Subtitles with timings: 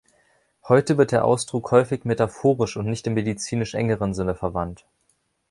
[0.67, 4.83] Heute wird der Ausdruck häufig metaphorisch und nicht im medizinisch engeren Sinne verwandt.